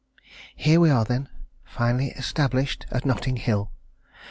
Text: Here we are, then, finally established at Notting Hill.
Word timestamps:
Here 0.55 0.79
we 0.79 0.89
are, 0.89 1.05
then, 1.05 1.29
finally 1.63 2.07
established 2.09 2.87
at 2.89 3.05
Notting 3.05 3.35
Hill. 3.37 3.69